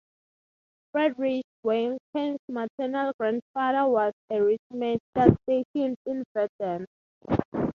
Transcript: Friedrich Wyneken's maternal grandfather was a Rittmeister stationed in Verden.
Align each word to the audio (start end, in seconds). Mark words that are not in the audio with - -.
Friedrich 0.91 1.45
Wyneken's 1.63 2.39
maternal 2.49 3.13
grandfather 3.19 3.87
was 3.87 4.11
a 4.31 4.37
Rittmeister 4.37 5.37
stationed 5.43 5.97
in 6.07 6.23
Verden. 6.35 6.87